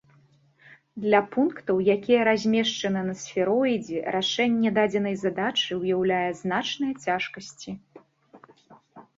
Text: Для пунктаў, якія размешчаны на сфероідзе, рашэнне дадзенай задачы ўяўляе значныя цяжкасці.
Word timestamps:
Для 1.01 1.17
пунктаў, 1.33 1.75
якія 1.95 2.21
размешчаны 2.29 3.03
на 3.11 3.13
сфероідзе, 3.23 3.99
рашэнне 4.15 4.69
дадзенай 4.79 5.15
задачы 5.25 5.71
ўяўляе 5.83 6.31
значныя 6.43 6.93
цяжкасці. 7.07 7.71